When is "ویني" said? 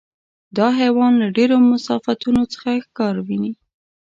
3.27-3.53